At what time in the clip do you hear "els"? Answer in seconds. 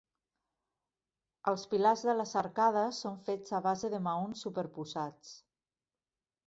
1.51-1.65